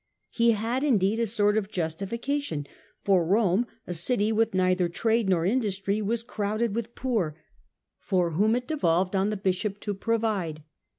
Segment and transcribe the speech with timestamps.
[0.31, 2.65] He had indeed a sort of justification,
[3.03, 7.35] for Home, a city with neither trade nor industry, was crowded with poor,
[7.99, 10.65] for whom it de volved on the bishop to provide" (Bryce)